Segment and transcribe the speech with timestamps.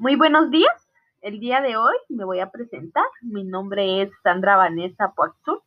[0.00, 0.88] Muy buenos días.
[1.20, 3.04] El día de hoy me voy a presentar.
[3.20, 5.62] Mi nombre es Sandra Vanessa Poaxur.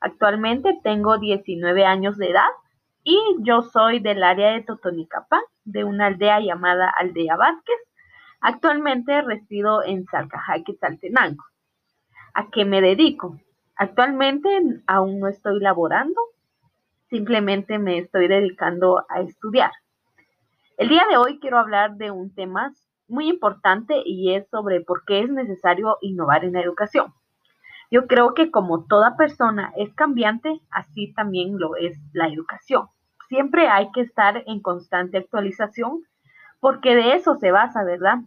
[0.00, 2.48] Actualmente tengo 19 años de edad
[3.04, 7.76] y yo soy del área de Totonicapán, de una aldea llamada Aldea Vázquez.
[8.40, 11.44] Actualmente resido en Salcajaque, Saltenango.
[12.34, 13.38] ¿A qué me dedico?
[13.76, 14.48] Actualmente
[14.88, 16.20] aún no estoy laborando,
[17.08, 19.70] simplemente me estoy dedicando a estudiar.
[20.76, 22.74] El día de hoy quiero hablar de un tema
[23.10, 27.12] muy importante y es sobre por qué es necesario innovar en la educación.
[27.90, 32.88] Yo creo que como toda persona es cambiante, así también lo es la educación.
[33.28, 36.04] Siempre hay que estar en constante actualización
[36.60, 38.18] porque de eso se basa, ¿verdad?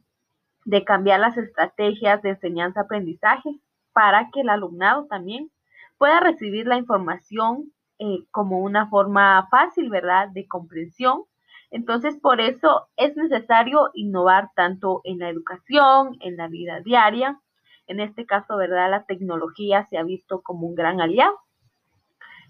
[0.66, 3.60] De cambiar las estrategias de enseñanza-aprendizaje
[3.94, 5.50] para que el alumnado también
[5.98, 10.30] pueda recibir la información eh, como una forma fácil, ¿verdad?
[10.30, 11.24] De comprensión
[11.74, 17.42] entonces, por eso es necesario innovar tanto en la educación, en la vida diaria.
[17.88, 18.92] En este caso, ¿verdad?
[18.92, 21.36] La tecnología se ha visto como un gran aliado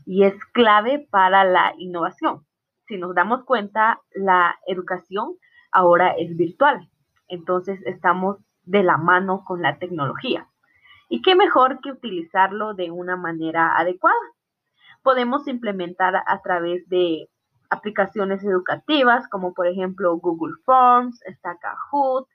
[0.06, 2.46] y es clave para la innovación.
[2.86, 5.38] Si nos damos cuenta, la educación
[5.72, 6.90] ahora es virtual.
[7.30, 10.50] Entonces, estamos de la mano con la tecnología.
[11.08, 14.18] ¿Y qué mejor que utilizarlo de una manera adecuada?
[15.02, 17.30] Podemos implementar a través de
[17.74, 22.28] aplicaciones educativas como por ejemplo Google Forms, está Kahoot,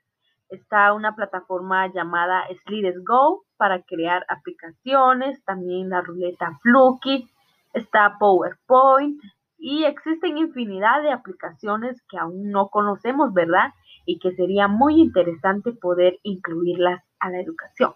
[0.49, 7.29] está una plataforma llamada Slides Go para crear aplicaciones, también la ruleta Fluky,
[7.73, 9.21] está PowerPoint
[9.57, 13.73] y existen infinidad de aplicaciones que aún no conocemos, ¿verdad?
[14.05, 17.93] Y que sería muy interesante poder incluirlas a la educación.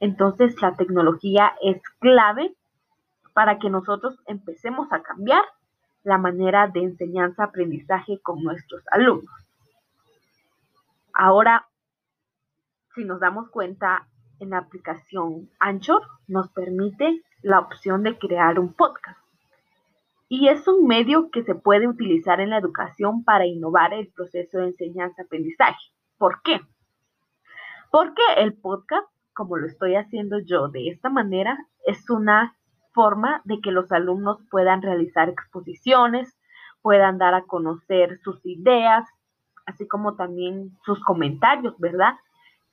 [0.00, 2.54] Entonces la tecnología es clave
[3.32, 5.42] para que nosotros empecemos a cambiar
[6.06, 9.34] la manera de enseñanza-aprendizaje con nuestros alumnos.
[11.12, 11.66] Ahora,
[12.94, 14.06] si nos damos cuenta,
[14.38, 19.18] en la aplicación Anchor nos permite la opción de crear un podcast.
[20.28, 24.58] Y es un medio que se puede utilizar en la educación para innovar el proceso
[24.58, 25.90] de enseñanza-aprendizaje.
[26.18, 26.60] ¿Por qué?
[27.90, 32.56] Porque el podcast, como lo estoy haciendo yo de esta manera, es una
[32.96, 36.34] forma de que los alumnos puedan realizar exposiciones,
[36.80, 39.04] puedan dar a conocer sus ideas,
[39.66, 42.14] así como también sus comentarios, ¿verdad?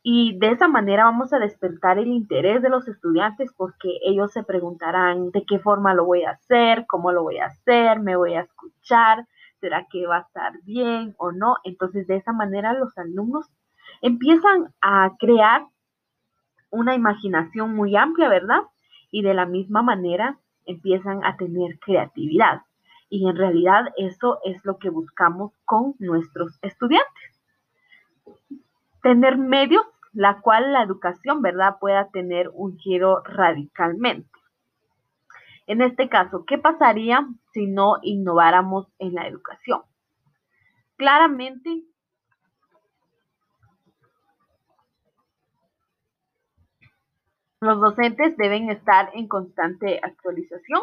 [0.02, 4.44] Y de esa manera vamos a despertar el interés de los estudiantes porque ellos se
[4.44, 8.36] preguntarán de qué forma lo voy a hacer, cómo lo voy a hacer, me voy
[8.36, 9.26] a escuchar,
[9.60, 11.56] será que va a estar bien o no.
[11.66, 13.50] Entonces de esa manera los alumnos
[14.02, 15.66] empiezan a crear
[16.70, 18.64] una imaginación muy amplia, ¿verdad?
[19.14, 22.64] Y de la misma manera empiezan a tener creatividad.
[23.10, 27.40] Y en realidad eso es lo que buscamos con nuestros estudiantes.
[29.04, 34.30] Tener medios la cual la educación, ¿verdad?, pueda tener un giro radicalmente.
[35.68, 39.82] En este caso, ¿qué pasaría si no innováramos en la educación?
[40.98, 41.84] Claramente
[47.64, 50.82] Los docentes deben estar en constante actualización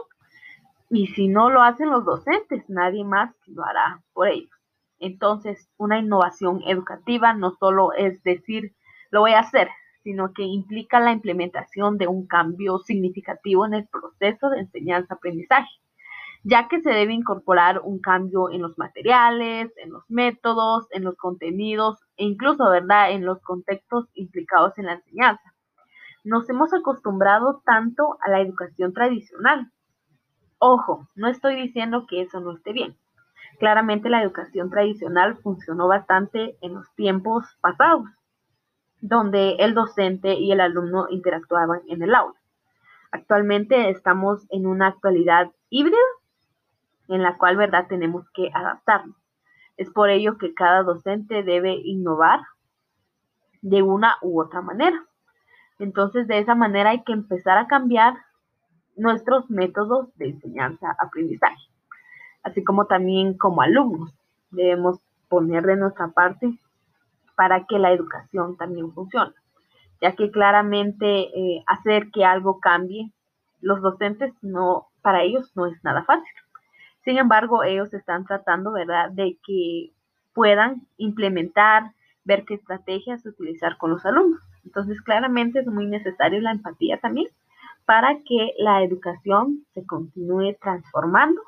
[0.88, 4.50] y si no lo hacen los docentes, nadie más lo hará por ellos.
[4.98, 8.72] Entonces, una innovación educativa no solo es decir,
[9.10, 9.69] lo voy a hacer,
[10.04, 15.69] sino que implica la implementación de un cambio significativo en el proceso de enseñanza-aprendizaje,
[16.44, 21.14] ya que se debe incorporar un cambio en los materiales, en los métodos, en los
[21.16, 25.50] contenidos e incluso, ¿verdad?, en los contextos implicados en la enseñanza
[26.25, 29.70] nos hemos acostumbrado tanto a la educación tradicional.
[30.58, 32.97] Ojo, no estoy diciendo que eso no esté bien.
[33.58, 38.08] Claramente la educación tradicional funcionó bastante en los tiempos pasados,
[39.00, 42.38] donde el docente y el alumno interactuaban en el aula.
[43.10, 45.97] Actualmente estamos en una actualidad híbrida
[47.08, 49.16] en la cual, ¿verdad?, tenemos que adaptarnos.
[49.76, 52.41] Es por ello que cada docente debe innovar
[53.62, 55.06] de una u otra manera.
[55.81, 58.15] Entonces, de esa manera hay que empezar a cambiar
[58.97, 61.62] nuestros métodos de enseñanza-aprendizaje,
[62.43, 64.15] así como también como alumnos
[64.50, 66.59] debemos poner de nuestra parte
[67.35, 69.32] para que la educación también funcione,
[70.03, 73.11] ya que claramente eh, hacer que algo cambie,
[73.62, 76.29] los docentes no, para ellos no es nada fácil.
[77.05, 79.93] Sin embargo, ellos están tratando, ¿verdad?, de que
[80.35, 81.93] puedan implementar,
[82.25, 84.41] ver qué estrategias utilizar con los alumnos.
[84.64, 87.28] Entonces, claramente es muy necesario la empatía también
[87.86, 91.40] para que la educación se continúe transformando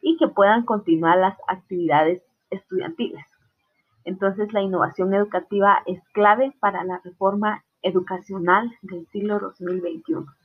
[0.00, 3.24] y que puedan continuar las actividades estudiantiles.
[4.04, 10.32] Entonces la innovación educativa es clave para la reforma educacional del siglo 2021.